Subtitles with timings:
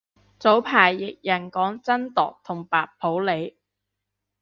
[0.39, 3.59] 早排譯人講真鐸同白普理